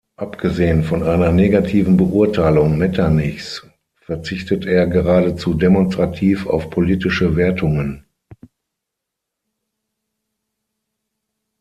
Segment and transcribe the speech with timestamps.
[0.15, 3.67] Abgesehen von einer negativen Beurteilung Metternichs
[3.97, 8.03] verzichtet er geradezu demonstrativ auf politische Wertungen.